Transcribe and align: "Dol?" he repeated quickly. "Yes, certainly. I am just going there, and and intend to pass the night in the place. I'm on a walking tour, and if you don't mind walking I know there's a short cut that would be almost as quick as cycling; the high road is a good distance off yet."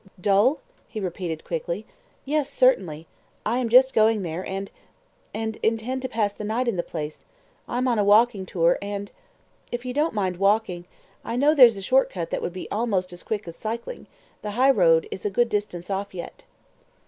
"Dol?" 0.19 0.59
he 0.87 0.99
repeated 0.99 1.43
quickly. 1.43 1.85
"Yes, 2.25 2.49
certainly. 2.49 3.05
I 3.45 3.59
am 3.59 3.69
just 3.69 3.93
going 3.93 4.23
there, 4.23 4.43
and 4.43 4.71
and 5.31 5.57
intend 5.61 6.01
to 6.01 6.09
pass 6.09 6.33
the 6.33 6.43
night 6.43 6.67
in 6.67 6.75
the 6.75 6.81
place. 6.81 7.23
I'm 7.67 7.87
on 7.87 7.99
a 7.99 8.03
walking 8.03 8.47
tour, 8.47 8.79
and 8.81 9.11
if 9.71 9.85
you 9.85 9.93
don't 9.93 10.15
mind 10.15 10.37
walking 10.37 10.85
I 11.23 11.35
know 11.35 11.53
there's 11.53 11.77
a 11.77 11.83
short 11.83 12.09
cut 12.09 12.31
that 12.31 12.41
would 12.41 12.51
be 12.51 12.67
almost 12.71 13.13
as 13.13 13.21
quick 13.21 13.47
as 13.47 13.57
cycling; 13.57 14.07
the 14.41 14.51
high 14.57 14.71
road 14.71 15.07
is 15.11 15.23
a 15.23 15.29
good 15.29 15.49
distance 15.49 15.91
off 15.91 16.15
yet." 16.15 16.45